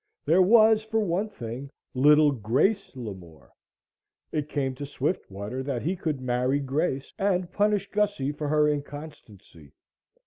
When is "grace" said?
2.31-2.95, 6.59-7.13